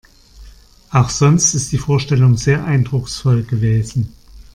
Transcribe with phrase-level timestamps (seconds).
[0.89, 4.11] Auch sonst ist die Vorstellung sehr eindrucksvoll gewesen.